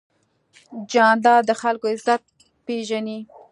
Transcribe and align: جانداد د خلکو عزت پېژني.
جانداد 0.91 1.43
د 1.47 1.51
خلکو 1.61 1.85
عزت 1.93 2.21
پېژني. 2.65 3.19